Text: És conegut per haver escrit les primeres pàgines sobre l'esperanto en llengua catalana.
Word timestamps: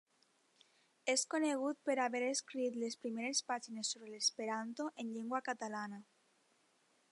És 1.13 1.25
conegut 1.33 1.81
per 1.89 1.95
haver 2.05 2.21
escrit 2.29 2.79
les 2.85 2.97
primeres 3.03 3.43
pàgines 3.51 3.93
sobre 3.95 4.09
l'esperanto 4.15 4.91
en 5.05 5.15
llengua 5.19 5.45
catalana. 5.51 6.01